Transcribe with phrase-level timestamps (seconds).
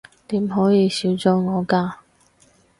[0.29, 1.97] 點可以少咗我㗎